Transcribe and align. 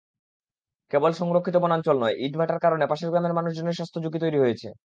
কেবল 0.91 1.11
সংরক্ষিত 1.13 1.55
বনাঞ্চল 1.57 1.95
নয়, 1.99 2.15
ইটভাটার 2.19 2.59
কারণে 2.59 2.85
পাশের 2.87 3.09
গ্রামের 3.11 3.37
মানুষজনের 3.37 3.77
স্বাস্থ্যঝুঁকি 3.77 4.19
তৈরি 4.19 4.37
হয়েছে। 4.39 4.67